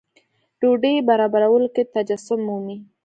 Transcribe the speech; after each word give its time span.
ډوډۍ 0.59 0.95
برابرولو 1.09 1.67
کې 1.75 1.83
تجسم 1.93 2.39
مومي. 2.47 2.77